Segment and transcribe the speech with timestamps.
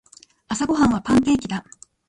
[0.47, 1.63] 朝ごはんはパンケーキだ。